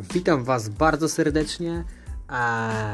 Witam 0.00 0.44
Was 0.44 0.68
bardzo 0.68 1.08
serdecznie. 1.08 1.84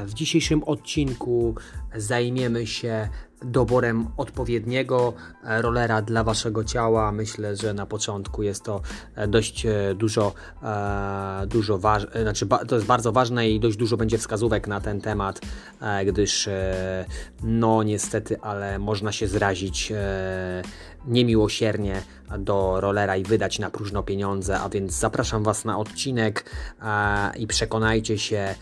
W 0.07 0.15
dzisiejszym 0.15 0.65
odcinku 0.65 1.55
zajmiemy 1.97 2.67
się 2.67 3.09
doborem 3.45 4.07
odpowiedniego 4.17 5.13
e, 5.45 5.63
rollera 5.63 6.03
dla 6.03 6.25
waszego 6.25 6.65
ciała. 6.65 7.13
Myślę, 7.13 7.57
że 7.57 7.75
na 7.75 7.87
początku 7.87 8.43
jest 8.43 8.65
to 8.65 8.81
e, 9.15 9.29
dość 9.29 9.67
e, 9.67 9.95
dużo, 9.95 10.35
dużo 11.47 11.79
ważne, 11.79 12.23
znaczy 12.23 12.47
to 12.69 12.75
jest 12.75 12.87
bardzo 12.87 13.13
ważne 13.13 13.51
i 13.51 13.61
dość 13.61 13.77
dużo 13.77 13.97
będzie 13.97 14.19
wskazówek 14.19 14.69
na 14.69 14.81
ten 14.81 15.01
temat, 15.01 15.41
gdyż 16.07 16.49
no 17.43 17.83
niestety, 17.83 18.41
ale 18.41 18.79
można 18.79 19.13
się 19.13 19.29
zrazić 19.29 19.93
niemiłosiernie 21.07 22.03
do 22.39 22.81
rollera 22.81 23.17
i 23.17 23.23
wydać 23.23 23.59
na 23.59 23.71
próżno 23.71 24.03
pieniądze, 24.03 24.61
a 24.61 24.69
więc 24.69 24.93
zapraszam 24.93 25.43
Was 25.43 25.65
na 25.65 25.79
odcinek 25.79 26.51
i 27.37 27.47
przekonajcie 27.47 28.19
się 28.19 28.55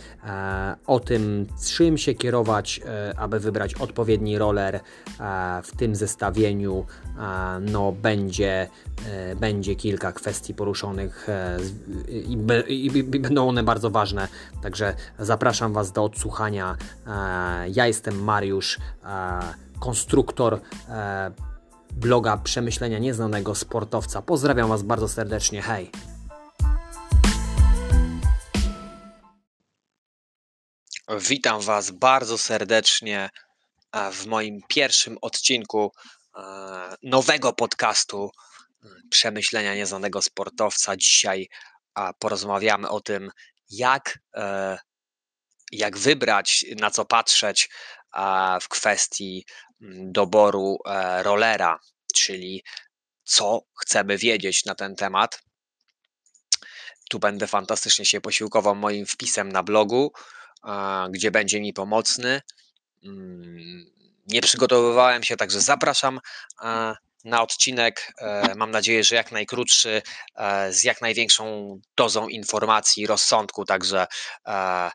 o 0.86 1.00
tym, 1.00 1.46
czym 1.66 1.98
się 1.98 2.14
kierować, 2.14 2.80
aby 3.16 3.40
wybrać 3.40 3.74
odpowiedni 3.74 4.38
roller 4.38 4.80
w 5.62 5.76
tym 5.76 5.96
zestawieniu 5.96 6.86
no, 7.60 7.92
będzie, 7.92 8.68
e, 9.06 9.36
będzie 9.36 9.76
kilka 9.76 10.12
kwestii 10.12 10.54
poruszonych 10.54 11.28
e, 11.28 11.58
i, 12.08 12.38
i, 12.68 12.98
i 12.98 13.02
będą 13.02 13.48
one 13.48 13.62
bardzo 13.62 13.90
ważne. 13.90 14.28
Także 14.62 14.94
zapraszam 15.18 15.72
Was 15.72 15.92
do 15.92 16.04
odsłuchania. 16.04 16.76
Ja 17.68 17.86
jestem 17.86 18.24
Mariusz, 18.24 18.78
konstruktor 19.80 20.60
e, 20.88 21.51
bloga 21.92 22.36
Przemyślenia 22.36 22.98
Nieznanego 22.98 23.54
Sportowca. 23.54 24.22
Pozdrawiam 24.22 24.68
Was 24.68 24.82
bardzo 24.82 25.08
serdecznie. 25.08 25.62
Hej! 25.62 25.90
Witam 31.28 31.60
Was 31.60 31.90
bardzo 31.90 32.38
serdecznie 32.38 33.30
w 34.12 34.26
moim 34.26 34.60
pierwszym 34.68 35.18
odcinku 35.20 35.92
e, 36.36 36.42
nowego 37.02 37.52
podcastu 37.52 38.30
e, 38.30 38.88
Przemyślenia 39.10 39.74
Nieznanego 39.74 40.22
Sportowca. 40.22 40.96
Dzisiaj 40.96 41.48
porozmawiamy 42.18 42.88
o 42.88 43.00
tym, 43.00 43.30
jak, 43.70 44.18
e, 44.34 44.78
jak 45.72 45.98
wybrać, 45.98 46.64
na 46.80 46.90
co 46.90 47.04
patrzeć 47.04 47.70
w 48.62 48.68
kwestii 48.68 49.44
doboru 49.90 50.78
rollera, 51.22 51.80
czyli 52.14 52.64
co 53.24 53.62
chcemy 53.80 54.18
wiedzieć 54.18 54.64
na 54.64 54.74
ten 54.74 54.96
temat. 54.96 55.42
Tu 57.10 57.18
będę 57.18 57.46
fantastycznie 57.46 58.04
się 58.04 58.20
posiłkował 58.20 58.74
moim 58.74 59.06
wpisem 59.06 59.52
na 59.52 59.62
blogu, 59.62 60.12
gdzie 61.10 61.30
będzie 61.30 61.60
mi 61.60 61.72
pomocny. 61.72 62.40
Mm, 63.04 63.84
nie 64.26 64.42
przygotowywałem 64.42 65.22
się, 65.22 65.36
także 65.36 65.60
zapraszam 65.60 66.20
na 67.24 67.42
odcinek. 67.42 68.12
E, 68.18 68.54
mam 68.54 68.70
nadzieję, 68.70 69.04
że 69.04 69.14
jak 69.14 69.32
najkrótszy, 69.32 70.02
e, 70.34 70.72
z 70.72 70.84
jak 70.84 71.00
największą 71.00 71.78
dozą 71.96 72.28
informacji, 72.28 73.06
rozsądku, 73.06 73.64
także 73.64 74.06
e, 74.46 74.90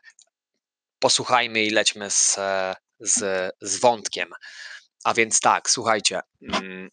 posłuchajmy 0.98 1.64
i 1.64 1.70
lećmy 1.70 2.10
z, 2.10 2.38
z, 3.00 3.52
z 3.60 3.76
wątkiem. 3.76 4.28
A 5.08 5.14
więc 5.14 5.40
tak, 5.40 5.70
słuchajcie. 5.70 6.20
Mm, 6.42 6.90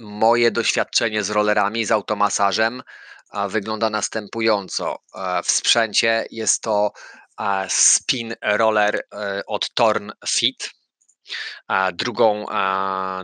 moje 0.00 0.50
doświadczenie 0.50 1.22
z 1.22 1.30
rollerami, 1.30 1.84
z 1.84 1.92
automasażem 1.92 2.82
wygląda 3.48 3.90
następująco. 3.90 4.96
W 5.44 5.50
sprzęcie 5.50 6.26
jest 6.30 6.62
to 6.62 6.92
spin 7.68 8.34
roller 8.42 9.02
e, 9.14 9.42
od 9.46 9.74
Torn 9.74 10.10
Fit. 10.28 10.70
Drugą, 11.92 12.46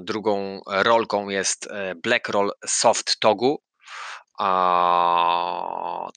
drugą 0.01 0.61
rolką 0.67 1.29
jest 1.29 1.67
e, 1.67 1.95
Black 1.95 2.29
Roll 2.29 2.53
Soft 2.67 3.21
Togu. 3.21 3.63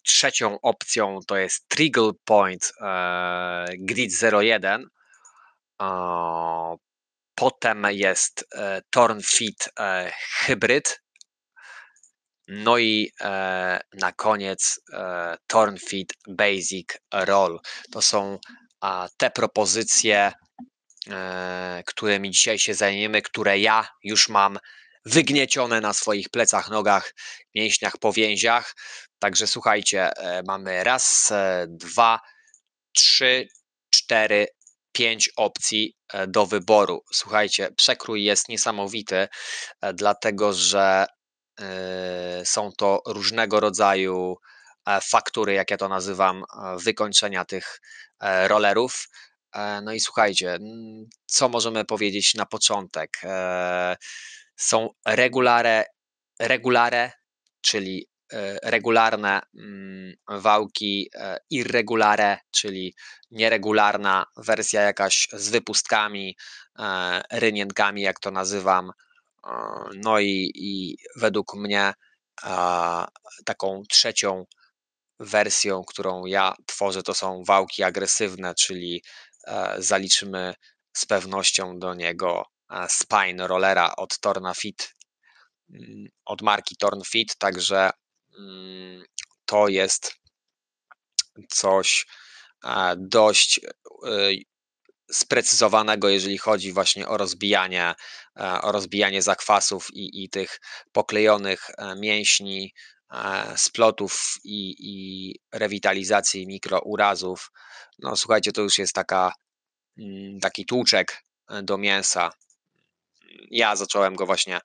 Trzecią 0.03 0.61
opcją 0.61 1.19
to 1.27 1.37
jest 1.37 1.67
Triggle 1.67 2.11
Point 2.25 2.73
e, 2.81 3.65
Grid 3.77 4.11
01. 4.41 4.89
Potem 7.39 7.87
jest 7.91 8.45
Torn 8.91 9.19
Fit 9.21 9.69
Hybrid 10.45 10.99
no 12.49 12.77
i 12.77 13.11
e, 13.21 13.79
na 13.93 14.11
koniec 14.11 14.79
e, 14.93 15.37
Tornfit 15.47 16.13
Basic 16.27 16.89
Roll. 17.13 17.59
To 17.91 18.01
są 18.01 18.39
te 19.17 19.31
propozycje, 19.31 20.31
e, 21.07 21.83
którymi 21.85 22.31
dzisiaj 22.31 22.59
się 22.59 22.73
zajmiemy, 22.73 23.21
które 23.21 23.59
ja 23.59 23.87
już 24.03 24.29
mam 24.29 24.59
wygniecione 25.05 25.81
na 25.81 25.93
swoich 25.93 26.29
plecach, 26.29 26.69
nogach, 26.69 27.13
mięśniach, 27.55 27.97
powięziach. 27.97 28.75
Także 29.19 29.47
słuchajcie, 29.47 30.17
e, 30.17 30.43
mamy 30.47 30.83
raz, 30.83 31.31
e, 31.31 31.65
dwa, 31.69 32.19
trzy, 32.95 33.47
cztery, 33.89 34.47
pięć 34.91 35.29
opcji 35.35 35.95
e, 35.95 35.98
do 36.27 36.45
wyboru. 36.45 37.03
Słuchajcie, 37.13 37.71
przekrój 37.77 38.23
jest 38.23 38.49
niesamowity, 38.49 39.27
dlatego 39.93 40.53
że 40.53 41.05
E, 41.59 42.45
są 42.45 42.71
to 42.71 43.01
różnego 43.07 43.59
rodzaju 43.59 44.37
e, 44.85 45.01
faktury, 45.01 45.53
jak 45.53 45.71
ja 45.71 45.77
to 45.77 45.89
nazywam, 45.89 46.43
e, 46.43 46.77
wykończenia 46.77 47.45
tych 47.45 47.81
rollerów. 48.47 49.09
No 49.83 49.93
i 49.93 49.99
słuchajcie, 49.99 50.59
co 51.25 51.49
możemy 51.49 51.85
powiedzieć 51.85 52.33
na 52.33 52.45
początek? 52.45 53.09
Są 54.55 54.89
regulare, 55.05 55.85
regulare 56.39 57.11
czyli 57.61 58.07
regularne 58.63 59.41
mm, 59.59 60.13
wałki, 60.27 61.09
irregulare, 61.49 62.37
czyli 62.51 62.95
nieregularna 63.31 64.25
wersja 64.37 64.81
jakaś 64.81 65.27
z 65.33 65.49
wypustkami, 65.49 66.35
rynienkami, 67.31 68.01
jak 68.01 68.19
to 68.19 68.31
nazywam, 68.31 68.91
no 69.95 70.19
i, 70.19 70.51
i 70.55 70.97
według 71.15 71.55
mnie 71.55 71.93
taką 73.45 73.83
trzecią 73.89 74.45
wersją, 75.19 75.83
którą 75.87 76.25
ja 76.25 76.53
tworzę, 76.65 77.03
to 77.03 77.13
są 77.13 77.43
wałki 77.43 77.83
agresywne, 77.83 78.55
czyli 78.55 79.03
e, 79.47 79.75
zaliczymy 79.77 80.53
z 80.97 81.05
pewnością 81.05 81.79
do 81.79 81.93
niego 81.93 82.45
e, 82.71 82.87
spine 82.89 83.47
rollera 83.47 83.95
od 83.95 84.19
Torna 84.19 84.53
Fit, 84.53 84.95
mm, 85.73 86.07
od 86.25 86.41
marki 86.41 86.75
Torn 86.77 87.01
Fit, 87.07 87.37
także 87.37 87.89
to 89.45 89.67
jest 89.67 90.15
coś 91.49 92.05
e, 92.63 92.95
dość 92.97 93.59
sprecyzowanego, 95.11 96.09
jeżeli 96.09 96.37
chodzi 96.37 96.73
właśnie 96.73 97.07
o 97.07 97.17
rozbijanie, 97.17 97.95
e, 98.39 98.61
o 98.61 98.71
rozbijanie 98.71 99.21
zakwasów 99.21 99.87
i, 99.93 100.23
i 100.23 100.29
tych 100.29 100.59
poklejonych 100.91 101.69
e, 101.77 101.95
mięśni, 101.95 102.73
e, 103.11 103.53
splotów 103.57 104.35
i, 104.43 104.75
i 104.79 105.35
rewitalizacji 105.51 106.47
mikrourazów. 106.47 107.51
No 107.99 108.15
słuchajcie, 108.15 108.51
to 108.51 108.61
już 108.61 108.77
jest 108.77 108.93
taka, 108.93 109.33
mm, 109.97 110.39
taki 110.39 110.65
tłuczek 110.65 111.23
do 111.63 111.77
mięsa. 111.77 112.29
Ja 113.51 113.75
zacząłem 113.75 114.15
go 114.15 114.25
właśnie 114.25 114.59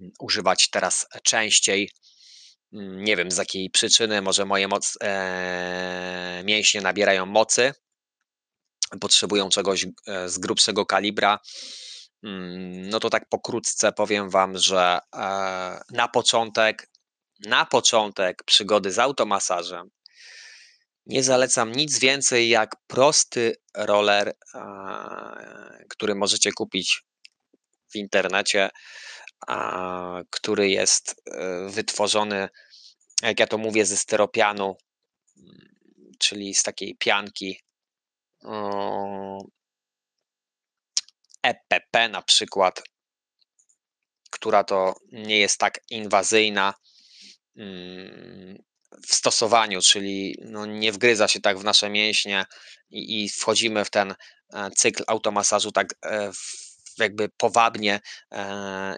mm, 0.00 0.12
używać 0.20 0.70
teraz 0.70 1.06
częściej. 1.22 1.90
Nie 2.72 3.16
wiem 3.16 3.30
z 3.30 3.36
jakiej 3.36 3.70
przyczyny, 3.70 4.22
może 4.22 4.44
moje 4.44 4.68
moc, 4.68 4.98
e, 5.02 6.42
mięśnie 6.44 6.80
nabierają 6.80 7.26
mocy, 7.26 7.72
potrzebują 9.00 9.48
czegoś 9.48 9.86
e, 10.06 10.28
z 10.28 10.38
grubszego 10.38 10.86
kalibra, 10.86 11.38
mm, 12.22 12.88
no 12.88 13.00
to 13.00 13.10
tak 13.10 13.28
pokrótce 13.28 13.92
powiem 13.92 14.30
Wam, 14.30 14.58
że 14.58 14.98
e, 15.14 15.18
na 15.90 16.08
początek, 16.12 16.90
na 17.46 17.66
początek 17.66 18.42
przygody 18.44 18.92
z 18.92 18.98
automasażem 18.98 19.90
nie 21.06 21.22
zalecam 21.22 21.72
nic 21.72 21.98
więcej 21.98 22.48
jak 22.48 22.76
prosty 22.86 23.56
roller, 23.74 24.34
e, 24.54 24.60
który 25.88 26.14
możecie 26.14 26.52
kupić 26.52 27.02
w 27.92 27.96
internecie, 27.96 28.70
który 30.30 30.70
jest 30.70 31.22
wytworzony, 31.68 32.48
jak 33.22 33.40
ja 33.40 33.46
to 33.46 33.58
mówię, 33.58 33.86
ze 33.86 33.96
steropianu, 33.96 34.76
mm, 35.36 35.72
czyli 36.18 36.54
z 36.54 36.62
takiej 36.62 36.96
pianki 36.96 37.60
EPP 41.42 42.08
na 42.08 42.22
przykład, 42.22 42.82
która 44.30 44.64
to 44.64 44.94
nie 45.12 45.38
jest 45.38 45.58
tak 45.58 45.80
inwazyjna, 45.90 46.74
mm, 47.56 48.62
w 49.08 49.14
stosowaniu, 49.14 49.80
czyli 49.80 50.36
no 50.44 50.66
nie 50.66 50.92
wgryza 50.92 51.28
się 51.28 51.40
tak 51.40 51.58
w 51.58 51.64
nasze 51.64 51.90
mięśnie 51.90 52.44
i, 52.90 53.24
i 53.24 53.28
wchodzimy 53.28 53.84
w 53.84 53.90
ten 53.90 54.14
cykl 54.76 55.04
automasażu 55.06 55.72
tak 55.72 55.94
jakby 56.98 57.28
powabnie 57.28 58.00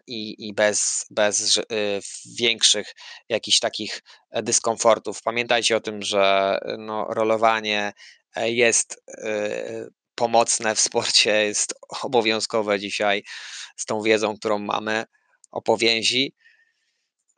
i, 0.06 0.48
i 0.48 0.54
bez, 0.54 1.06
bez 1.10 1.60
większych 2.38 2.94
jakichś 3.28 3.58
takich 3.58 4.02
dyskomfortów. 4.32 5.22
Pamiętajcie 5.22 5.76
o 5.76 5.80
tym, 5.80 6.02
że 6.02 6.58
no, 6.78 7.06
rolowanie 7.10 7.92
jest 8.36 9.02
pomocne 10.14 10.74
w 10.74 10.80
sporcie, 10.80 11.44
jest 11.44 11.74
obowiązkowe 12.02 12.80
dzisiaj 12.80 13.24
z 13.76 13.84
tą 13.84 14.02
wiedzą, 14.02 14.36
którą 14.36 14.58
mamy 14.58 15.04
o 15.50 15.62
powięzi. 15.62 16.34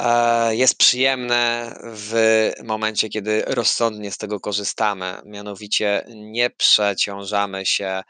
E, 0.02 0.56
jest 0.56 0.78
przyjemne 0.78 1.74
w 1.84 2.50
momencie, 2.64 3.08
kiedy 3.08 3.42
rozsądnie 3.46 4.12
z 4.12 4.18
tego 4.18 4.40
korzystamy. 4.40 5.20
Mianowicie 5.24 6.04
nie 6.08 6.50
przeciążamy 6.50 7.66
się 7.66 8.02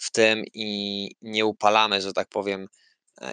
w 0.00 0.10
tym 0.10 0.44
i 0.54 1.08
nie 1.22 1.46
upalamy, 1.46 2.00
że 2.00 2.12
tak 2.12 2.28
powiem, 2.28 2.68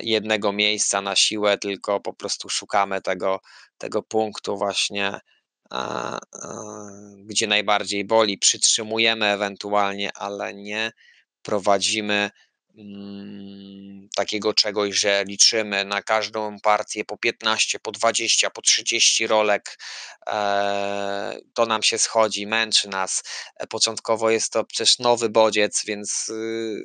jednego 0.01 0.53
miejsca 0.53 1.01
na 1.01 1.15
siłę, 1.15 1.57
tylko 1.57 1.99
po 1.99 2.13
prostu 2.13 2.49
szukamy 2.49 3.01
tego, 3.01 3.39
tego 3.77 4.03
punktu 4.03 4.57
właśnie 4.57 5.19
gdzie 7.17 7.47
najbardziej 7.47 8.05
boli, 8.05 8.37
przytrzymujemy 8.37 9.25
ewentualnie, 9.25 10.13
ale 10.13 10.53
nie 10.53 10.91
prowadzimy 11.41 12.29
takiego 14.15 14.53
czegoś, 14.53 14.95
że 14.95 15.23
liczymy 15.27 15.85
na 15.85 16.01
każdą 16.01 16.59
partię 16.59 17.05
po 17.05 17.17
15, 17.17 17.79
po 17.79 17.91
20, 17.91 18.49
po 18.49 18.61
30 18.61 19.27
rolek. 19.27 19.77
E, 20.27 21.37
to 21.53 21.65
nam 21.65 21.83
się 21.83 21.97
schodzi, 21.97 22.47
męczy 22.47 22.89
nas. 22.89 23.23
E, 23.55 23.67
początkowo 23.67 24.29
jest 24.29 24.53
to 24.53 24.63
przecież 24.63 24.99
nowy 24.99 25.29
bodziec, 25.29 25.85
więc 25.85 26.29
y, 26.29 26.81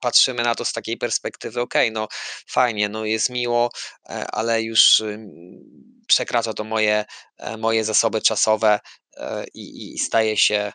patrzymy 0.00 0.42
na 0.42 0.54
to 0.54 0.64
z 0.64 0.72
takiej 0.72 0.96
perspektywy, 0.96 1.60
ok, 1.60 1.74
no 1.92 2.08
fajnie, 2.46 2.88
no 2.88 3.04
jest 3.04 3.30
miło, 3.30 3.70
e, 4.08 4.26
ale 4.30 4.62
już 4.62 5.02
przekracza 6.06 6.54
to 6.54 6.64
moje, 6.64 7.04
moje 7.58 7.84
zasoby 7.84 8.22
czasowe 8.22 8.80
i, 9.54 9.94
i 9.94 9.98
staje 9.98 10.36
się 10.36 10.56
mm, 10.56 10.72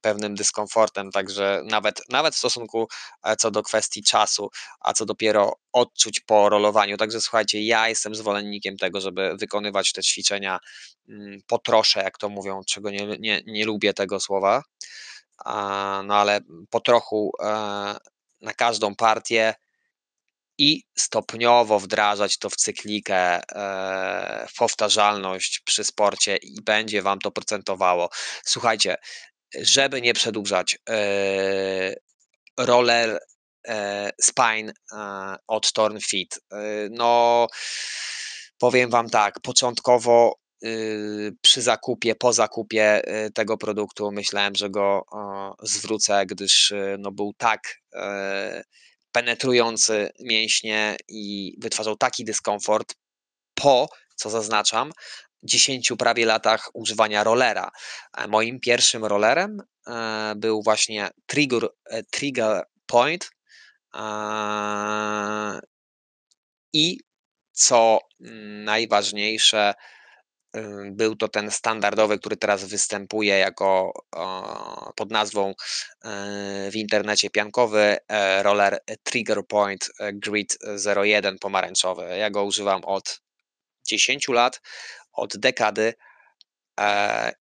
pewnym 0.00 0.34
dyskomfortem, 0.34 1.10
także 1.10 1.62
nawet, 1.64 2.02
nawet 2.08 2.34
w 2.34 2.38
stosunku 2.38 2.88
co 3.38 3.50
do 3.50 3.62
kwestii 3.62 4.02
czasu, 4.02 4.50
a 4.80 4.92
co 4.92 5.06
dopiero 5.06 5.52
odczuć 5.72 6.20
po 6.20 6.48
rolowaniu. 6.48 6.96
Także 6.96 7.20
słuchajcie, 7.20 7.62
ja 7.62 7.88
jestem 7.88 8.14
zwolennikiem 8.14 8.76
tego, 8.76 9.00
żeby 9.00 9.36
wykonywać 9.36 9.92
te 9.92 10.02
ćwiczenia 10.02 10.58
mm, 11.08 11.40
po 11.46 11.58
trosze, 11.58 12.02
jak 12.02 12.18
to 12.18 12.28
mówią, 12.28 12.60
czego 12.68 12.90
nie, 12.90 13.06
nie, 13.18 13.42
nie 13.46 13.64
lubię 13.64 13.94
tego 13.94 14.20
słowa, 14.20 14.62
no 16.04 16.14
ale 16.14 16.40
po 16.70 16.80
trochu 16.80 17.32
na 18.40 18.52
każdą 18.56 18.94
partię 18.94 19.54
i 20.58 20.82
stopniowo 20.98 21.78
wdrażać 21.78 22.38
to 22.38 22.50
w 22.50 22.56
cyklikę, 22.56 23.40
e, 23.52 24.46
w 24.48 24.56
powtarzalność 24.56 25.60
przy 25.64 25.84
sporcie 25.84 26.36
i 26.36 26.62
będzie 26.62 27.02
Wam 27.02 27.18
to 27.18 27.30
procentowało. 27.30 28.08
Słuchajcie, 28.44 28.96
żeby 29.60 30.02
nie 30.02 30.14
przedłużać, 30.14 30.78
e, 30.88 31.94
roller 32.58 33.18
e, 33.68 34.10
spine 34.22 34.72
od 35.46 35.72
Torn 35.72 35.98
Fit. 36.00 36.40
No, 36.90 37.46
powiem 38.58 38.90
Wam 38.90 39.10
tak, 39.10 39.40
początkowo 39.42 40.34
y, 40.64 41.32
przy 41.40 41.62
zakupie, 41.62 42.14
po 42.14 42.32
zakupie 42.32 43.02
tego 43.34 43.58
produktu 43.58 44.12
myślałem, 44.12 44.54
że 44.54 44.70
go 44.70 45.04
zwrócę, 45.62 46.26
gdyż 46.26 46.72
no, 46.98 47.12
był 47.12 47.32
tak 47.38 47.60
penetrujący 49.12 50.10
mięśnie 50.20 50.96
i 51.08 51.54
wytwarzał 51.60 51.96
taki 51.96 52.24
dyskomfort 52.24 52.94
po, 53.54 53.88
co 54.16 54.30
zaznaczam, 54.30 54.92
10 55.44 55.92
prawie 55.98 56.26
latach 56.26 56.70
używania 56.74 57.24
rollera. 57.24 57.70
E, 58.16 58.28
moim 58.28 58.60
pierwszym 58.60 59.04
rollerem 59.04 59.62
e, 59.86 60.34
był 60.36 60.62
właśnie 60.62 61.10
Trigger, 61.26 61.68
e, 61.84 62.02
trigger 62.02 62.64
Point 62.86 63.30
i 66.72 67.00
co 67.52 67.98
najważniejsze, 68.64 69.74
był 70.90 71.16
to 71.16 71.28
ten 71.28 71.50
standardowy, 71.50 72.18
który 72.18 72.36
teraz 72.36 72.64
występuje 72.64 73.38
jako 73.38 73.92
pod 74.96 75.10
nazwą 75.10 75.54
w 76.70 76.72
internecie 76.74 77.30
piankowy 77.30 77.96
roller 78.42 78.78
Trigger 79.02 79.46
Point 79.46 79.90
Grid 80.12 80.58
01 80.96 81.38
pomarańczowy. 81.38 82.16
Ja 82.18 82.30
go 82.30 82.44
używam 82.44 82.84
od 82.84 83.20
10 83.86 84.28
lat, 84.28 84.60
od 85.16 85.36
dekady 85.36 85.94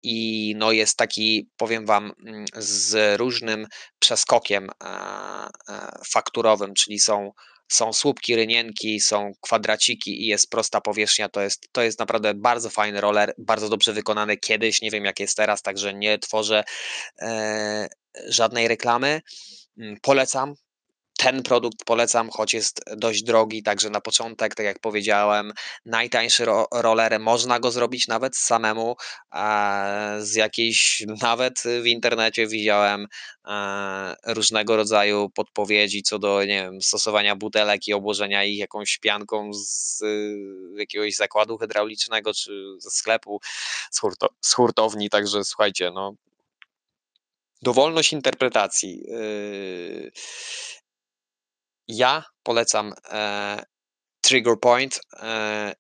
i 0.04 0.54
no 0.57 0.71
jest 0.71 0.98
taki, 0.98 1.50
powiem 1.57 1.86
Wam, 1.86 2.12
mm, 2.25 2.45
z 2.56 3.19
różnym 3.19 3.68
przeskokiem 4.00 4.69
fakturowym, 6.06 6.74
czyli 6.74 7.00
są 7.00 7.31
są 7.71 7.94
słupki, 7.94 8.36
rynienki, 8.36 9.00
są 9.00 9.31
kwadraciki 9.42 10.24
i 10.24 10.27
jest 10.27 10.50
prosta 10.50 10.81
powierzchnia. 10.81 11.30
To 11.30 11.42
jest, 11.42 11.69
to 11.71 11.81
jest 11.81 12.00
naprawdę 12.00 12.33
bardzo 12.33 12.69
fajny 12.69 13.01
roller, 13.01 13.33
bardzo 13.38 13.69
dobrze 13.69 13.94
wykonany 13.94 14.38
kiedyś. 14.38 14.81
Nie 14.81 14.92
wiem, 14.92 15.06
jak 15.06 15.19
jest 15.19 15.38
teraz, 15.38 15.62
także 15.62 15.94
nie 15.94 16.19
tworzę 16.19 16.63
e, 17.22 17.88
żadnej 18.27 18.68
reklamy. 18.68 19.22
Mm, 19.77 19.98
polecam 20.01 20.54
ten 21.19 21.44
produkt 21.44 21.86
polecam, 21.86 22.30
choć 22.30 22.54
jest 22.54 22.81
dość 22.98 23.24
drogi, 23.24 23.63
także 23.63 23.89
na 23.89 24.01
początek, 24.01 24.56
tak 24.56 24.66
jak 24.66 24.80
powiedziałem, 24.80 25.54
najtańszy 25.86 26.45
ro 26.45 26.68
roller, 26.74 27.19
można 27.19 27.60
go 27.60 27.71
zrobić 27.71 28.07
nawet 28.07 28.38
samemu, 28.38 28.95
z 30.19 30.36
jakiejś, 30.36 31.04
nawet 31.21 31.63
w 31.81 31.86
internecie 31.86 32.48
widziałem 32.48 33.07
różnego 34.25 34.75
rodzaju 34.75 35.30
podpowiedzi 35.30 36.04
co 36.04 36.19
do, 36.19 36.39
nie 36.45 36.63
wiem, 36.63 36.81
stosowania 36.81 37.36
butelek 37.36 37.88
i 37.88 37.94
obłożenia 37.94 38.44
ich 38.44 38.60
jakąś 38.60 38.98
pianką 38.98 39.51
z 39.53 40.03
jakiegoś 40.77 41.15
zakładu 41.15 41.58
hydraulicznego, 41.58 42.34
czy 42.34 42.51
ze 42.77 42.89
sklepu, 42.89 43.39
z, 43.91 44.00
hurto 44.00 44.29
z 44.41 44.53
hurtowni, 44.53 45.10
także 45.10 45.43
słuchajcie, 45.43 45.91
no 45.93 46.13
dowolność 47.62 48.13
interpretacji. 48.13 49.03
Ja 51.89 52.24
polecam 52.43 52.93
e, 53.12 53.63
Trigger 54.22 54.60
Point, 54.60 55.00
e, 55.19 55.74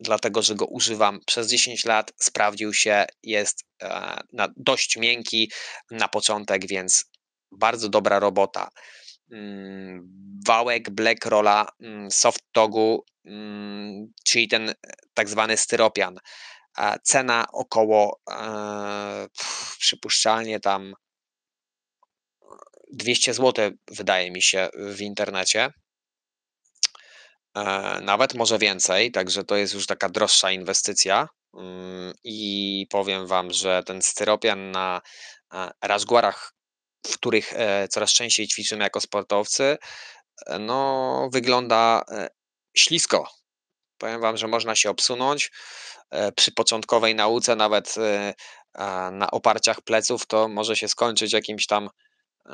dlatego 0.00 0.42
że 0.42 0.54
go 0.54 0.66
używam 0.66 1.20
przez 1.26 1.48
10 1.48 1.84
lat. 1.84 2.12
Sprawdził 2.22 2.74
się, 2.74 3.04
jest 3.22 3.64
e, 3.82 4.20
na, 4.32 4.48
dość 4.56 4.96
miękki 4.96 5.50
na 5.90 6.08
początek, 6.08 6.66
więc 6.66 7.04
bardzo 7.52 7.88
dobra 7.88 8.18
robota. 8.18 8.68
Mm, 9.32 10.08
wałek 10.46 10.90
Black 10.90 11.26
Rolla 11.26 11.68
mm, 11.80 12.10
Soft 12.10 12.40
Togu, 12.52 13.04
mm, 13.24 14.12
czyli 14.24 14.48
ten 14.48 14.74
tak 15.14 15.28
zwany 15.28 15.56
styropian. 15.56 16.18
Cena 17.02 17.46
około 17.52 18.20
przypuszczalnie 19.78 20.60
tam 20.60 20.94
200 22.92 23.34
zł, 23.34 23.70
wydaje 23.90 24.30
mi 24.30 24.42
się, 24.42 24.68
w 24.74 25.00
internecie. 25.00 25.72
E, 27.56 28.00
nawet 28.00 28.34
może 28.34 28.58
więcej, 28.58 29.12
także 29.12 29.44
to 29.44 29.56
jest 29.56 29.74
już 29.74 29.86
taka 29.86 30.08
droższa 30.08 30.50
inwestycja. 30.50 31.28
Mm, 31.54 32.14
I 32.24 32.86
powiem 32.90 33.26
Wam, 33.26 33.52
że 33.52 33.82
ten 33.86 34.02
styropian 34.02 34.70
na 34.70 35.00
e, 35.54 35.70
razgwarach, 35.82 36.52
w 37.06 37.14
których 37.14 37.52
e, 37.52 37.88
coraz 37.88 38.12
częściej 38.12 38.48
ćwiczymy 38.48 38.84
jako 38.84 39.00
sportowcy, 39.00 39.76
no, 40.60 41.28
wygląda 41.32 42.04
ślisko. 42.76 43.30
Powiem 43.98 44.20
Wam, 44.20 44.36
że 44.36 44.48
można 44.48 44.76
się 44.76 44.90
obsunąć. 44.90 45.50
Przy 46.36 46.52
początkowej 46.52 47.14
nauce, 47.14 47.56
nawet 47.56 47.94
na 49.12 49.30
oparciach 49.32 49.80
pleców, 49.80 50.26
to 50.26 50.48
może 50.48 50.76
się 50.76 50.88
skończyć 50.88 51.32
jakimś 51.32 51.66
tam 51.66 51.88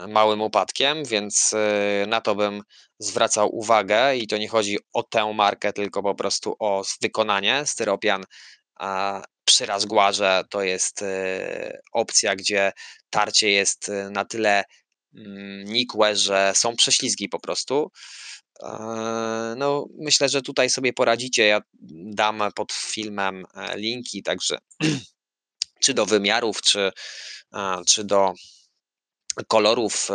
małym 0.09 0.41
upadkiem, 0.41 1.05
więc 1.05 1.53
y, 1.53 2.07
na 2.07 2.21
to 2.21 2.35
bym 2.35 2.63
zwracał 2.99 3.57
uwagę 3.57 4.17
i 4.17 4.27
to 4.27 4.39
nie 4.39 4.49
chodzi 4.49 4.79
o 4.93 5.03
tę 5.03 5.33
markę, 5.35 5.73
tylko 5.73 6.03
po 6.03 6.15
prostu 6.15 6.57
o 6.59 6.83
wykonanie. 7.03 7.63
Styropian 7.67 8.25
przy 9.45 9.67
razgwarze 9.67 10.45
to 10.51 10.63
jest 10.63 11.03
y, 11.03 11.81
opcja, 11.93 12.37
gdzie 12.37 12.73
tarcie 13.11 13.51
jest 13.51 13.89
y, 13.89 14.11
na 14.11 14.25
tyle 14.25 14.65
mm, 15.15 15.65
nikłe, 15.65 16.17
że 16.17 16.53
są 16.57 16.77
prześlizgi 16.77 17.29
po 17.29 17.41
prostu. 17.41 17.91
No, 19.57 19.87
myślę, 19.99 20.29
że 20.29 20.43
tutaj 20.43 20.71
sobie 20.71 20.93
poradzicie. 20.93 21.47
Ja 21.47 21.61
dam 22.15 22.43
pod 22.55 22.73
filmem 22.73 23.45
linki, 23.75 24.23
także 24.23 24.59
czy 25.85 25.95
do 25.95 26.07
wymiarów, 26.07 26.63
czy, 26.63 26.93
czy 27.87 28.05
do 28.05 28.35
kolorów, 29.49 30.09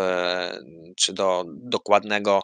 czy 0.98 1.14
do 1.14 1.46
dokładnego 1.48 2.42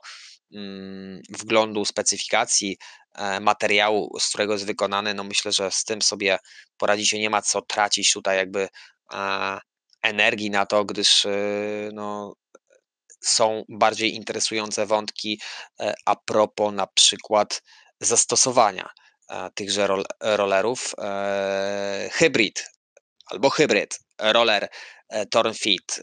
mm, 0.54 1.22
wglądu 1.30 1.86
specyfikacji 1.86 2.78
E, 3.14 3.40
materiału, 3.40 4.20
z 4.20 4.30
którego 4.30 4.54
jest 4.54 4.66
wykonany, 4.66 5.14
no 5.14 5.24
myślę, 5.24 5.52
że 5.52 5.72
z 5.72 5.84
tym 5.84 6.02
sobie 6.02 6.38
poradzicie, 6.78 7.20
nie 7.20 7.30
ma 7.30 7.42
co 7.42 7.62
tracić 7.62 8.14
tutaj 8.14 8.38
jakby 8.38 8.68
e, 9.14 9.60
energii 10.02 10.50
na 10.50 10.66
to, 10.66 10.86
gdyż 10.86 11.26
e, 11.26 11.30
no, 11.94 12.36
są 13.22 13.64
bardziej 13.70 14.16
interesujące 14.16 14.86
wątki 14.86 15.42
a 16.06 16.16
propos 16.16 16.74
na 16.74 16.88
przykład 16.88 17.62
zastosowania 18.00 18.90
tychże 19.56 19.88
rollerów. 20.22 20.96
Hybrid 22.12 22.66
albo 23.26 23.50
hybryd, 23.50 24.00
roller 24.20 24.68
Torn 25.32 25.54
Fit. 25.54 26.02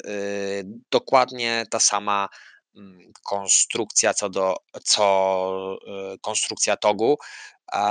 Dokładnie 0.91 1.65
ta 1.71 1.81
sama 1.81 2.29
Mm, 2.77 3.13
konstrukcja 3.23 4.15
co 4.15 4.29
do 4.29 4.57
co 4.85 5.77
y, 6.15 6.19
konstrukcja 6.19 6.77
togu. 6.77 7.19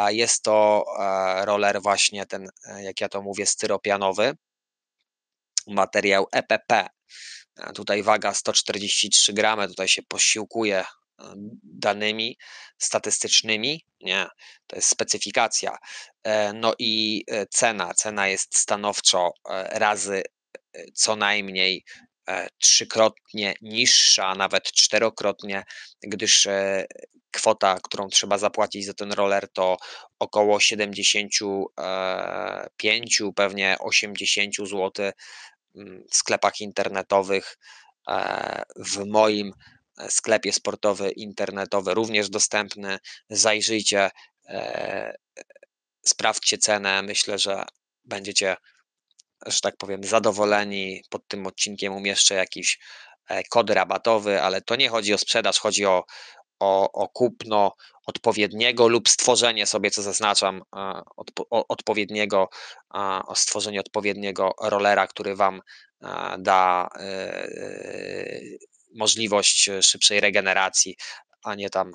Jest 0.10 0.44
to 0.44 0.86
e, 1.00 1.46
roller 1.46 1.82
właśnie 1.82 2.26
ten, 2.26 2.50
e, 2.66 2.84
jak 2.84 3.02
ja 3.02 3.10
to 3.10 3.22
mówię, 3.22 3.46
styropianowy. 3.46 4.34
Materiał 5.68 6.28
EPP. 6.32 6.72
E, 6.72 7.74
tutaj 7.74 8.04
waga 8.04 8.34
143 8.34 9.34
gramy, 9.34 9.68
tutaj 9.68 9.88
się 9.88 10.02
posiłkuje 10.04 10.86
danymi 11.64 12.38
statystycznymi. 12.78 13.86
Nie, 14.02 14.28
to 14.68 14.76
jest 14.76 14.90
specyfikacja. 14.90 15.78
No 16.54 16.74
i 16.80 17.24
cena. 17.50 17.94
Cena 17.94 18.28
jest 18.28 18.58
stanowczo 18.58 19.32
razy 19.72 20.24
co 20.94 21.16
najmniej 21.16 21.84
E, 22.30 22.48
trzykrotnie 22.58 23.54
niższa, 23.62 24.28
a 24.28 24.36
nawet 24.36 24.64
czterokrotnie, 24.64 25.64
gdyż 26.02 26.46
e, 26.46 26.86
kwota, 27.32 27.78
którą 27.84 28.08
trzeba 28.08 28.38
zapłacić 28.38 28.86
za 28.86 28.94
ten 28.94 29.12
roller 29.12 29.48
to 29.54 29.78
około 30.20 30.60
75, 30.60 33.22
e, 33.22 33.32
pewnie 33.36 33.76
80 33.80 34.56
zł 34.56 34.92
mm, 35.76 36.04
w 36.12 36.16
sklepach 36.16 36.62
internetowych. 36.62 37.58
W 38.76 39.06
moim 39.06 39.54
sklepie 40.10 40.54
sportowy 40.54 41.12
internetowy 41.12 41.94
również 41.94 42.30
dostępny. 42.30 42.98
Zajrzyjcie, 43.30 44.10
sprawdźcie 46.06 46.58
cenę. 46.58 47.02
Myślę, 47.02 47.40
że 47.40 47.66
będziecie 48.06 48.56
że 49.46 49.62
tak 49.62 49.78
powiem, 49.78 50.04
zadowoleni. 50.04 51.04
Pod 51.10 51.28
tym 51.28 51.48
odcinkiem 51.48 51.96
umieszczę 51.96 52.36
jakiś 52.36 52.80
e, 53.28 53.44
kod 53.44 53.70
rabatowy, 53.70 54.42
ale 54.42 54.62
to 54.62 54.76
nie 54.76 54.90
chodzi 54.90 55.14
o 55.14 55.18
sprzedaż, 55.18 55.60
chodzi 55.60 55.86
o, 55.86 56.04
o, 56.60 56.92
o 56.92 57.10
kupno 57.10 57.76
odpowiedniego 58.06 58.88
lub 58.88 59.10
stworzenie 59.10 59.66
sobie, 59.66 59.92
co 59.92 60.02
zaznaczam, 60.02 60.62
e, 60.76 61.02
odpo, 61.16 61.46
odpowiedniego, 61.50 62.50
o 63.28 63.36
stworzenie 63.36 63.80
odpowiedniego 63.80 64.56
rolera, 64.62 65.08
który 65.08 65.36
Wam 65.36 65.62
e, 66.02 66.36
da 66.40 66.90
możliwość 68.96 69.70
szybszej 69.82 70.20
regeneracji, 70.20 70.96
a 71.44 71.56
nie 71.56 71.70
tam 71.70 71.92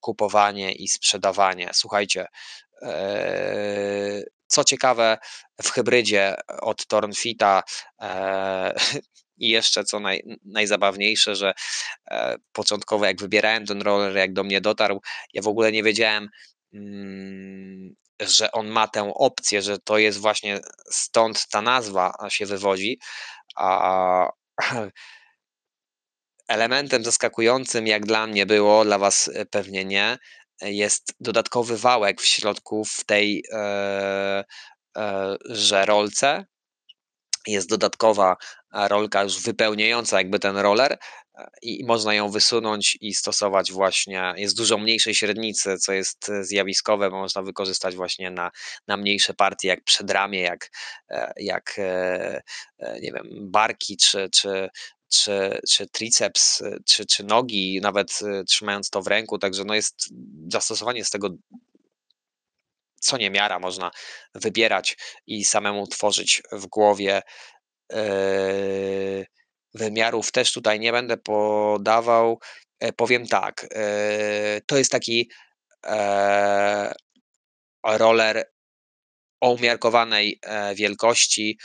kupowanie 0.00 0.72
i 0.72 0.88
sprzedawanie. 0.88 1.70
Słuchajcie, 1.74 2.26
co 4.50 4.64
ciekawe, 4.64 5.18
w 5.62 5.70
hybrydzie 5.70 6.36
od 6.60 6.86
Tornfita 6.86 7.62
e, 8.00 8.74
i 9.38 9.48
jeszcze 9.48 9.84
co 9.84 10.00
naj, 10.00 10.22
najzabawniejsze, 10.44 11.36
że 11.36 11.52
e, 12.10 12.36
początkowo 12.52 13.04
jak 13.04 13.20
wybierałem 13.20 13.66
ten 13.66 13.82
roller, 13.82 14.16
jak 14.16 14.32
do 14.32 14.44
mnie 14.44 14.60
dotarł, 14.60 15.00
ja 15.34 15.42
w 15.42 15.48
ogóle 15.48 15.72
nie 15.72 15.82
wiedziałem, 15.82 16.28
mm, 16.74 17.94
że 18.20 18.52
on 18.52 18.68
ma 18.68 18.88
tę 18.88 19.12
opcję, 19.14 19.62
że 19.62 19.78
to 19.78 19.98
jest 19.98 20.18
właśnie 20.18 20.60
stąd 20.90 21.46
ta 21.48 21.62
nazwa 21.62 22.14
się 22.28 22.46
wywodzi. 22.46 22.98
A 23.56 24.28
elementem 26.50 27.04
zaskakującym, 27.04 27.86
jak 27.86 28.06
dla 28.06 28.26
mnie 28.26 28.46
było, 28.46 28.84
dla 28.84 28.98
Was 28.98 29.30
pewnie 29.50 29.84
nie, 29.84 30.18
jest 30.62 31.14
dodatkowy 31.20 31.76
wałek 31.76 32.20
w 32.20 32.26
środku 32.26 32.84
w 32.84 33.04
tej 33.04 33.44
e, 33.52 34.44
e, 34.96 35.36
żerolce. 35.44 36.46
Jest 37.46 37.68
dodatkowa 37.68 38.36
rolka 38.72 39.22
już 39.22 39.42
wypełniająca 39.42 40.18
jakby 40.18 40.38
ten 40.38 40.56
roller 40.56 40.98
e, 41.34 41.48
i 41.62 41.84
można 41.84 42.14
ją 42.14 42.30
wysunąć 42.30 42.98
i 43.00 43.14
stosować 43.14 43.72
właśnie, 43.72 44.34
jest 44.36 44.56
dużo 44.56 44.78
mniejszej 44.78 45.14
średnicy, 45.14 45.78
co 45.78 45.92
jest 45.92 46.30
zjawiskowe, 46.40 47.10
bo 47.10 47.16
można 47.18 47.42
wykorzystać 47.42 47.96
właśnie 47.96 48.30
na, 48.30 48.50
na 48.88 48.96
mniejsze 48.96 49.34
partie, 49.34 49.68
jak 49.68 49.84
przedramię, 49.84 50.40
jak, 50.40 50.70
jak 51.36 51.76
nie 53.02 53.12
wiem, 53.12 53.28
barki, 53.40 53.96
czy, 53.96 54.28
czy, 54.32 54.68
czy, 55.10 55.60
czy 55.70 55.86
triceps, 55.86 56.62
czy, 56.86 57.06
czy 57.06 57.24
nogi, 57.24 57.80
nawet 57.82 58.18
y, 58.22 58.44
trzymając 58.44 58.90
to 58.90 59.02
w 59.02 59.06
ręku, 59.06 59.38
także 59.38 59.64
no 59.64 59.74
jest 59.74 60.08
zastosowanie 60.48 61.04
z 61.04 61.10
tego 61.10 61.28
co 63.00 63.16
niemiara 63.16 63.58
można 63.58 63.90
wybierać 64.34 64.96
i 65.26 65.44
samemu 65.44 65.86
tworzyć 65.86 66.42
w 66.52 66.66
głowie. 66.66 67.22
Yy, 67.92 69.26
wymiarów 69.74 70.32
też 70.32 70.52
tutaj 70.52 70.80
nie 70.80 70.92
będę 70.92 71.16
podawał. 71.16 72.40
E, 72.80 72.92
powiem 72.92 73.26
tak, 73.26 73.66
e, 73.74 74.60
to 74.66 74.78
jest 74.78 74.92
taki 74.92 75.30
e, 75.86 76.92
roller 77.84 78.44
o 79.40 79.50
umiarkowanej 79.50 80.40
wielkości 80.74 81.58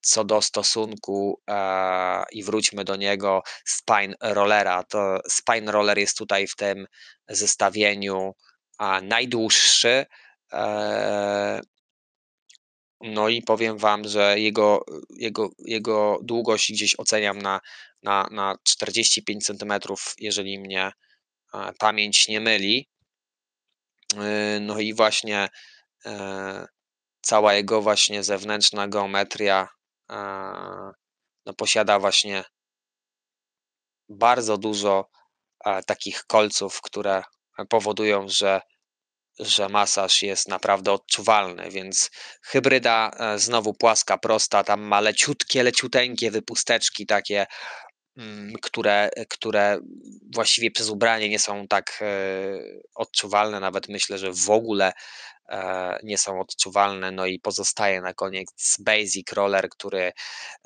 co 0.00 0.24
do 0.24 0.42
stosunku 0.42 1.40
e, 1.50 2.22
i 2.32 2.42
wróćmy 2.42 2.84
do 2.84 2.96
niego 2.96 3.42
spine 3.64 4.14
rollera. 4.20 4.84
To 4.84 5.18
spine 5.28 5.72
roller 5.72 5.98
jest 5.98 6.18
tutaj 6.18 6.46
w 6.46 6.56
tym 6.56 6.86
zestawieniu 7.28 8.34
a, 8.78 9.00
najdłuższy. 9.00 10.06
E, 10.52 11.60
no 13.00 13.28
i 13.28 13.42
powiem 13.42 13.78
Wam, 13.78 14.08
że 14.08 14.40
jego, 14.40 14.84
jego, 15.10 15.50
jego 15.58 16.18
długość 16.22 16.72
gdzieś 16.72 16.94
oceniam 16.98 17.38
na, 17.38 17.60
na, 18.02 18.28
na 18.30 18.56
45 18.62 19.44
cm, 19.44 19.72
jeżeli 20.18 20.58
mnie 20.58 20.92
e, 21.54 21.72
pamięć 21.78 22.28
nie 22.28 22.40
myli. 22.40 22.88
E, 24.16 24.60
no 24.60 24.80
i 24.80 24.94
właśnie 24.94 25.48
e, 26.06 26.66
cała 27.20 27.54
jego 27.54 27.82
właśnie 27.82 28.22
zewnętrzna 28.22 28.88
geometria 28.88 29.68
no, 31.46 31.54
posiada 31.56 31.98
właśnie 31.98 32.44
bardzo 34.08 34.58
dużo 34.58 35.10
takich 35.86 36.24
kolców, 36.26 36.80
które 36.80 37.22
powodują, 37.68 38.28
że, 38.28 38.60
że 39.38 39.68
masaż 39.68 40.22
jest 40.22 40.48
naprawdę 40.48 40.92
odczuwalny, 40.92 41.70
więc 41.70 42.10
hybryda 42.42 43.10
e, 43.10 43.38
znowu 43.38 43.74
płaska, 43.74 44.18
prosta, 44.18 44.64
tam 44.64 44.80
ma 44.80 45.00
leciutkie, 45.00 45.62
leciuteńkie 45.62 46.30
wypusteczki 46.30 47.06
takie, 47.06 47.46
mm, 48.16 48.52
które, 48.62 49.10
które 49.28 49.78
właściwie 50.34 50.70
przez 50.70 50.88
ubranie 50.88 51.28
nie 51.28 51.38
są 51.38 51.68
tak 51.68 51.98
e, 52.02 52.06
odczuwalne, 52.94 53.60
nawet 53.60 53.88
myślę, 53.88 54.18
że 54.18 54.32
w 54.32 54.50
ogóle 54.50 54.92
E, 54.92 54.92
nie 56.02 56.18
są 56.18 56.40
odczuwalne. 56.40 57.10
No 57.10 57.26
i 57.26 57.38
pozostaje 57.38 58.00
na 58.00 58.14
koniec 58.14 58.76
Basic 58.80 59.32
Roller, 59.32 59.68
który 59.68 60.12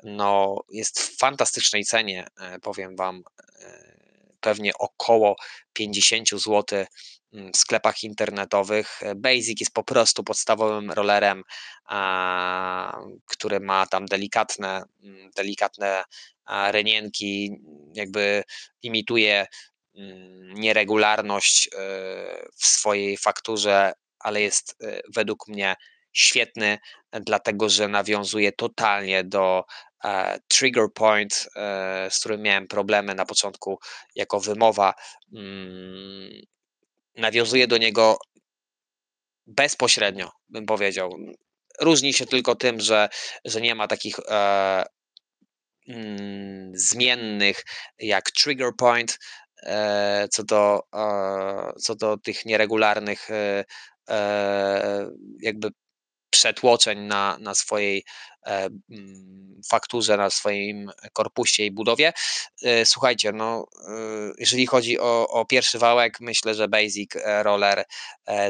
no, 0.03 0.63
jest 0.69 0.99
w 0.99 1.17
fantastycznej 1.17 1.85
cenie, 1.85 2.27
e, 2.39 2.59
powiem 2.59 2.95
Wam, 2.95 3.23
e, 3.59 3.95
pewnie 4.41 4.71
około 4.73 5.35
50 5.73 6.29
zł 6.29 6.85
mm, 7.33 7.53
w 7.53 7.57
sklepach 7.57 8.03
internetowych. 8.03 8.99
Basic 9.15 9.59
jest 9.59 9.73
po 9.73 9.83
prostu 9.83 10.23
podstawowym 10.23 10.91
rollerem, 10.91 11.43
który 13.25 13.59
ma 13.59 13.85
tam 13.85 14.05
delikatne, 14.05 14.83
mm, 15.03 15.31
delikatne 15.35 16.03
rynienki, 16.71 17.51
jakby 17.93 18.43
imituje 18.81 19.47
mm, 19.95 20.53
nieregularność 20.53 21.69
w 22.55 22.65
swojej 22.65 23.17
fakturze 23.17 23.93
ale 24.25 24.41
jest 24.41 24.75
e, 24.83 25.01
według 25.15 25.47
mnie 25.47 25.75
świetny, 26.13 26.77
dlatego 27.11 27.69
że 27.69 27.87
nawiązuje 27.87 28.51
totalnie 28.51 29.23
do 29.23 29.63
e, 30.03 30.39
Trigger 30.47 30.87
Point, 30.93 31.49
e, 31.55 32.07
z 32.11 32.19
którym 32.19 32.41
miałem 32.41 32.67
problemy 32.67 33.15
na 33.15 33.25
początku 33.25 33.79
jako 34.15 34.39
wymowa. 34.39 34.93
Mm, 35.35 36.29
nawiązuje 37.15 37.67
do 37.67 37.77
niego 37.77 38.17
bezpośrednio, 39.47 40.31
bym 40.49 40.65
powiedział. 40.65 41.17
Różni 41.81 42.13
się 42.13 42.25
tylko 42.25 42.55
tym, 42.55 42.79
że, 42.79 43.09
że 43.45 43.61
nie 43.61 43.75
ma 43.75 43.87
takich 43.87 44.19
e, 44.19 44.85
mm, 45.87 46.71
zmiennych 46.75 47.63
jak 47.99 48.31
trigger 48.31 48.71
point, 48.77 49.19
e, 49.63 50.27
co, 50.31 50.43
do, 50.43 50.81
e, 50.95 51.73
co 51.81 51.95
do 51.95 52.17
tych 52.17 52.45
nieregularnych 52.45 53.31
e, 53.31 53.35
e, 53.35 53.65
jakby 55.41 55.69
przetłoczeń 56.29 56.99
na, 56.99 57.37
na 57.39 57.55
swojej 57.55 58.03
e, 58.45 58.69
mm, 58.91 59.61
fakturze, 59.69 60.17
na 60.17 60.29
swoim 60.29 60.91
korpusie 61.13 61.63
i 61.63 61.71
budowie. 61.71 62.13
Słuchajcie, 62.85 63.31
no, 63.31 63.65
jeżeli 64.37 64.67
chodzi 64.67 64.99
o, 64.99 65.27
o 65.27 65.45
pierwszy 65.45 65.79
wałek, 65.79 66.19
myślę, 66.19 66.55
że 66.55 66.67
Basic 66.67 67.11
Roller 67.43 67.83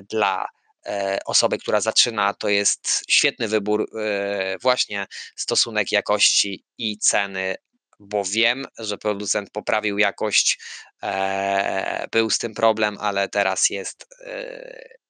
dla 0.10 0.48
E, 0.86 1.20
osoby, 1.26 1.58
która 1.58 1.82
zaczyna, 1.82 2.34
to 2.34 2.50
jest 2.50 3.04
świetny 3.10 3.48
wybór, 3.48 3.88
e, 4.00 4.58
właśnie 4.62 5.06
stosunek 5.36 5.92
jakości 5.92 6.66
i 6.78 6.98
ceny, 6.98 7.56
bo 8.00 8.24
wiem, 8.24 8.66
że 8.78 8.98
producent 8.98 9.50
poprawił 9.52 9.98
jakość, 9.98 10.60
e, 11.04 12.08
był 12.12 12.30
z 12.30 12.38
tym 12.38 12.54
problem, 12.54 12.98
ale 13.00 13.30
teraz 13.30 13.70
jest 13.70 14.08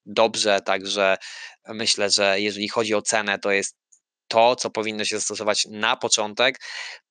dobrze, 0.05 0.61
także 0.61 1.17
myślę, 1.67 2.09
że 2.09 2.41
jeżeli 2.41 2.69
chodzi 2.69 2.93
o 2.93 3.01
cenę, 3.01 3.39
to 3.39 3.51
jest 3.51 3.75
to, 4.27 4.55
co 4.55 4.69
powinno 4.69 5.05
się 5.05 5.15
zastosować 5.15 5.67
na 5.69 5.95
początek. 5.95 6.59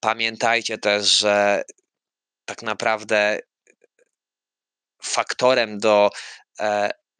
Pamiętajcie 0.00 0.78
też, 0.78 1.18
że 1.18 1.62
tak 2.44 2.62
naprawdę 2.62 3.38
faktorem 5.02 5.78
do 5.78 6.10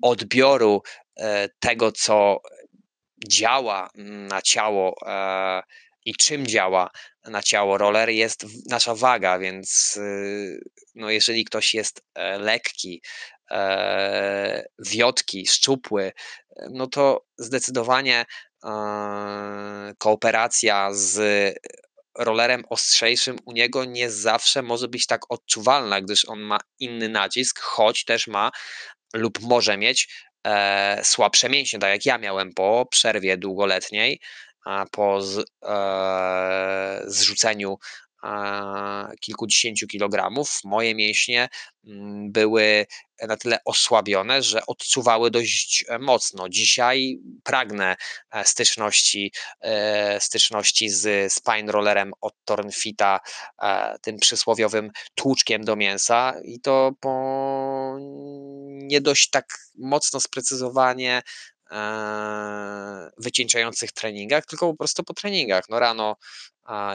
odbioru 0.03 0.83
E, 1.17 1.49
tego, 1.61 1.93
co 1.93 2.43
działa 3.29 3.91
na 4.29 4.43
ciało 4.43 4.97
e, 5.07 5.63
i 6.05 6.15
czym 6.15 6.47
działa 6.47 6.91
na 7.25 7.43
ciało 7.43 7.79
roller 7.79 8.11
jest 8.11 8.47
nasza 8.71 8.95
waga, 8.95 9.39
więc 9.39 9.97
y, 9.97 10.61
no 10.95 11.11
jeżeli 11.11 11.45
ktoś 11.45 11.75
jest 11.75 12.03
e, 12.15 12.39
lekki, 12.39 13.03
wiotki, 14.79 15.47
szczupły, 15.47 16.13
no 16.71 16.87
to 16.87 17.27
zdecydowanie 17.39 18.25
kooperacja 19.99 20.89
z 20.93 21.19
rollerem 22.19 22.65
ostrzejszym 22.71 23.37
u 23.45 23.53
niego 23.53 23.85
nie 23.85 24.11
zawsze 24.11 24.63
może 24.63 24.89
być 24.89 25.07
tak 25.07 25.21
odczuwalna, 25.29 26.01
gdyż 26.01 26.25
on 26.29 26.41
ma 26.41 26.59
inny 26.79 27.09
nacisk, 27.09 27.61
choć 27.61 28.05
też 28.05 28.27
ma 28.27 28.51
lub 29.15 29.41
może 29.41 29.77
mieć 29.79 30.09
e, 30.47 31.01
słabsze 31.05 31.49
mięśnie, 31.49 31.79
tak 31.79 31.91
jak 31.91 32.07
ja 32.07 32.19
miałem 32.19 32.55
po 32.55 32.87
przerwie 32.91 33.37
długoletniej, 33.37 34.21
po 34.91 35.21
e, 35.65 37.03
zrzuceniu 37.07 37.79
kilkudziesięciu 39.21 39.87
kilogramów, 39.87 40.61
moje 40.65 40.95
mięśnie 40.95 41.49
mm, 41.85 42.33
były 42.33 42.87
na 43.23 43.37
tyle 43.37 43.59
osłabione, 43.65 44.43
że 44.43 44.67
odczuwały 44.67 45.31
dość 45.31 45.85
e, 45.89 45.99
mocno. 45.99 46.49
Dzisiaj 46.49 47.19
pragnę 47.43 47.97
e, 48.31 48.45
styczności, 48.45 49.33
e, 49.61 50.21
styczności 50.21 50.91
z 50.91 51.33
spine 51.33 51.73
rollerem 51.73 52.13
od 52.21 52.35
Tornfita, 52.45 53.21
tym 54.03 54.17
przysłowiowym 54.17 54.91
tłuczkiem 55.15 55.65
do 55.65 55.77
mięsa 55.77 56.35
i 56.45 56.61
to 56.61 56.93
po 57.01 57.97
nie 58.71 59.01
dość 59.01 59.31
tak 59.31 59.45
mocno 59.79 60.21
sprecyzowanie 60.21 61.23
wycieńczających 63.19 63.93
treningach, 63.93 64.47
tylko 64.47 64.67
po 64.67 64.77
prostu 64.77 65.05
po 65.05 65.15
treningach. 65.15 65.65
No 65.69 65.79
rano 65.79 66.17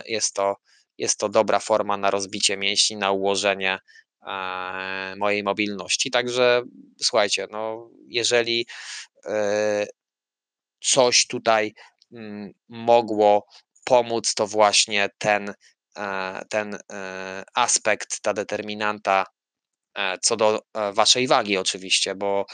jest 0.06 0.34
to 0.34 0.56
jest 1.00 1.20
to 1.20 1.30
dobra 1.30 1.60
forma 1.60 1.98
na 1.98 2.12
rozbicie 2.12 2.58
mięśni, 2.58 2.98
na 2.98 3.12
ułożenie 3.12 3.80
e, 4.28 5.16
mojej 5.18 5.44
mobilności. 5.44 6.12
Także 6.12 6.62
słuchajcie, 7.02 7.48
no, 7.52 7.90
jeżeli 8.08 8.66
e, 9.26 9.88
coś 10.82 11.28
tutaj 11.28 11.74
mm, 12.14 12.52
mogło 12.70 13.46
pomóc, 13.84 14.34
to 14.34 14.48
właśnie 14.48 15.10
ten, 15.18 15.54
e, 15.98 16.42
ten 16.50 16.78
aspekt, 17.54 18.22
ta 18.22 18.34
determinanta 18.34 19.26
co 20.22 20.36
do 20.36 20.62
e, 20.74 20.94
waszej 20.94 21.28
wagi 21.28 21.58
oczywiście, 21.58 22.16
bo, 22.16 22.46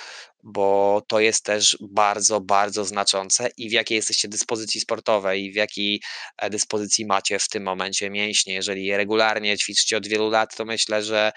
bo 0.43 1.01
to 1.08 1.19
jest 1.19 1.45
też 1.45 1.77
bardzo, 1.81 2.41
bardzo 2.41 2.86
znaczące 2.86 3.49
i 3.58 3.69
w 3.69 3.71
jakiej 3.71 3.95
jesteście 3.95 4.27
dyspozycji 4.27 4.81
sportowej 4.81 5.51
w 5.51 5.55
jakiej 5.55 6.01
e, 6.38 6.49
dyspozycji 6.49 7.05
macie 7.05 7.39
w 7.39 7.49
tym 7.49 7.63
momencie 7.63 8.10
mięśnie. 8.10 8.53
Jeżeli 8.53 8.86
je 8.86 8.97
regularnie 8.97 9.58
ćwiczycie 9.58 9.97
od 9.97 10.08
wielu 10.08 10.29
lat, 10.29 10.55
to 10.55 10.65
myślę, 10.65 11.03
że 11.03 11.31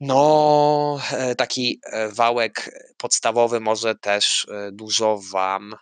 no, 0.00 1.00
taki 1.38 1.80
wałek 2.12 2.70
podstawowy 2.96 3.60
może 3.60 3.94
też 3.94 4.46
dużo 4.72 5.20
wam 5.32 5.74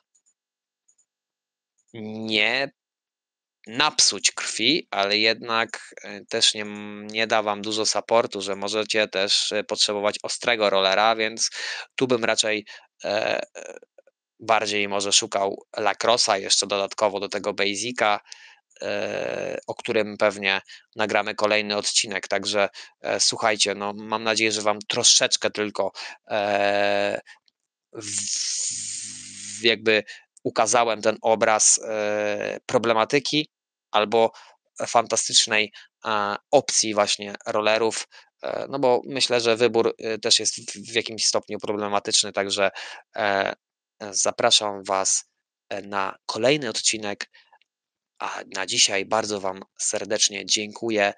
nie 1.95 2.71
napsuć 3.67 4.31
krwi, 4.31 4.89
ale 4.91 5.19
jednak 5.19 5.95
e, 6.03 6.25
też 6.25 6.55
nie, 6.55 6.65
nie 7.03 7.27
da 7.27 7.43
wam 7.43 7.63
dużo 7.63 7.87
supportu, 7.87 8.41
że 8.41 8.57
możecie 8.57 9.09
też 9.09 9.53
e, 9.53 9.65
potrzebować 9.65 10.17
ostrego 10.23 10.71
rollera, 10.71 11.17
więc 11.17 11.51
tu 11.95 12.07
bym 12.07 12.25
raczej 12.25 12.67
e, 13.05 13.41
bardziej 14.41 14.89
może 14.89 15.13
szukał 15.13 15.65
lacrosa 15.77 16.39
jeszcze 16.39 16.67
dodatkowo 16.67 17.21
do 17.21 17.29
tego 17.29 17.55
basica, 17.55 18.21
e, 18.83 19.59
o 19.67 19.75
którym 19.75 20.17
pewnie 20.17 20.61
nagramy 20.97 21.35
kolejny 21.35 21.77
odcinek. 21.77 22.29
Także 22.29 22.69
e, 23.01 23.21
słuchajcie, 23.21 23.75
no, 23.75 23.93
mam 23.97 24.25
nadzieję, 24.25 24.53
że 24.53 24.63
Wam 24.63 24.79
troszeczkę 24.89 25.51
tylko 25.51 25.93
e, 26.31 27.21
w, 27.93 28.11
w 29.61 29.65
jakby 29.65 30.03
ukazałem 30.43 31.03
ten 31.03 31.17
obraz 31.23 31.81
problematyki 32.67 33.54
albo 33.95 34.33
fantastycznej 34.87 35.73
opcji 36.51 36.95
właśnie 36.95 37.35
rollerów, 37.47 38.09
e, 38.43 38.67
no 38.71 38.79
bo 38.79 39.03
myślę, 39.07 39.41
że 39.41 39.57
wybór 39.57 39.95
y, 40.01 40.19
też 40.19 40.39
jest 40.39 40.55
w 40.91 40.95
jakimś 40.95 41.27
stopniu 41.27 41.59
problematyczny, 41.59 42.33
także 42.33 42.71
e, 43.17 43.55
zapraszam 44.11 44.85
Was 44.85 45.31
e, 45.69 45.83
na 45.83 46.17
kolejny 46.27 46.69
odcinek, 46.69 47.31
a 48.19 48.41
na 48.57 48.67
dzisiaj 48.67 49.05
bardzo 49.05 49.41
Wam 49.41 49.61
serdecznie 49.79 50.47
dziękuję. 50.47 51.15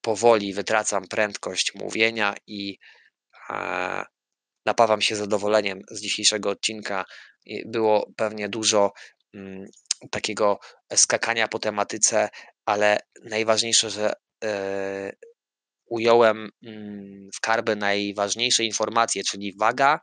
Powoli 0.00 0.54
wytracam 0.54 1.08
prędkość 1.08 1.74
mówienia 1.74 2.34
i 2.46 2.78
napawam 4.66 5.00
się 5.00 5.16
zadowoleniem 5.16 5.80
z 5.90 6.00
dzisiejszego 6.00 6.50
odcinka. 6.50 7.04
Było 7.66 8.12
pewnie 8.16 8.48
dużo 8.48 8.92
mm, 9.34 9.66
takiego 10.10 10.58
skakania 10.94 11.48
po 11.48 11.58
tematyce, 11.58 12.28
ale 12.64 12.98
najważniejsze, 13.24 13.90
że 13.90 14.12
e, 14.44 15.12
ująłem 15.86 16.50
mm, 16.66 17.28
w 17.34 17.40
karby 17.40 17.76
najważniejsze 17.76 18.64
informacje, 18.64 19.22
czyli 19.24 19.54
waga, 19.58 20.00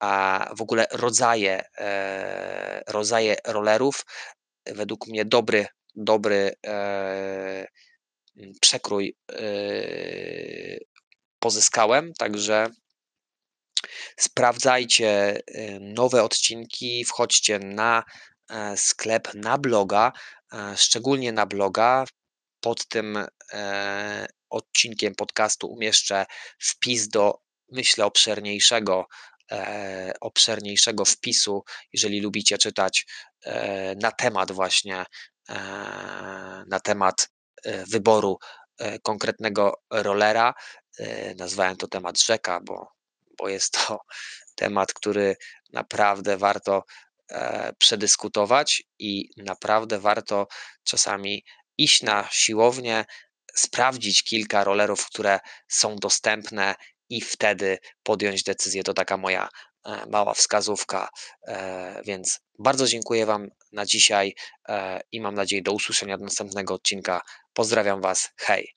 a 0.00 0.50
w 0.56 0.62
ogóle 0.62 0.86
rodzaje, 0.92 1.62
e, 1.78 2.82
rodzaje 2.88 3.36
rollerów. 3.46 4.04
Według 4.66 5.06
mnie 5.06 5.24
dobry, 5.24 5.66
dobry 5.94 6.54
e, 6.66 7.66
mm, 8.36 8.52
przekrój 8.60 9.16
pozyskałem, 11.38 12.12
także 12.18 12.66
sprawdzajcie 14.16 15.40
nowe 15.80 16.22
odcinki, 16.22 17.04
wchodźcie 17.04 17.58
na 17.58 18.04
sklep 18.76 19.34
na 19.34 19.58
bloga, 19.58 20.12
e, 20.52 20.76
szczególnie 20.76 21.32
na 21.32 21.46
bloga. 21.46 22.04
Pod 22.60 22.88
tym 22.88 23.26
e, 23.52 24.26
odcinkiem 24.50 25.14
podcastu 25.14 25.66
umieszczę 25.66 26.26
wpis 26.58 27.08
do, 27.08 27.38
myślę, 27.72 28.04
obszerniejszego, 28.04 29.06
obszerniejszego 30.20 31.04
wpisu, 31.04 31.64
jeżeli 31.92 32.20
lubicie 32.20 32.58
czytać 32.58 33.06
na 34.02 34.12
temat 34.12 34.52
właśnie, 34.52 35.04
na 36.66 36.80
temat 36.84 37.28
wyboru 37.64 38.38
konkretnego 39.02 39.82
rollera. 39.90 40.54
Nazwałem 41.36 41.76
to 41.76 41.88
temat 41.88 42.20
rzeka, 42.20 42.60
bo, 42.60 42.88
bo 43.38 43.48
jest 43.48 43.72
to 43.72 43.98
temat, 44.54 44.92
który 44.92 45.36
naprawdę 45.72 46.36
warto 46.36 46.76
e, 46.76 47.05
przedyskutować 47.78 48.82
i 48.98 49.30
naprawdę 49.36 50.00
warto 50.00 50.46
czasami 50.84 51.44
iść 51.78 52.02
na 52.02 52.28
siłownię, 52.32 53.04
sprawdzić 53.54 54.22
kilka 54.22 54.64
rollerów, 54.64 55.06
które 55.06 55.40
są 55.68 55.96
dostępne 55.96 56.74
i 57.08 57.20
wtedy 57.20 57.78
podjąć 58.02 58.42
decyzję. 58.42 58.82
To 58.82 58.94
taka 58.94 59.16
moja 59.16 59.48
e, 59.86 60.06
mała 60.06 60.34
wskazówka. 60.34 61.08
E, 61.48 62.02
więc 62.04 62.40
bardzo 62.58 62.86
dziękuję 62.86 63.26
Wam 63.26 63.48
na 63.72 63.86
dzisiaj 63.86 64.34
e, 64.68 65.00
i 65.12 65.20
mam 65.20 65.34
nadzieję 65.34 65.62
do 65.62 65.72
usłyszenia 65.72 66.18
do 66.18 66.24
następnego 66.24 66.74
odcinka. 66.74 67.20
Pozdrawiam 67.52 68.00
Was. 68.00 68.28
Hej. 68.36 68.76